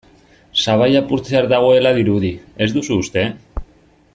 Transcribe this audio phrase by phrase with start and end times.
[0.61, 2.33] Sabaia apurtzear dagoela dirudi,
[2.67, 3.27] ez duzu uste?